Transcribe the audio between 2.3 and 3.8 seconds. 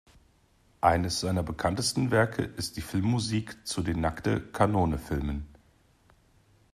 ist die Filmmusik